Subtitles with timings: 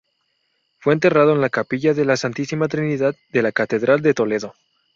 [0.79, 4.55] Fue enterrado en la capilla de la Santísima Trinidad de la catedral de Toledo.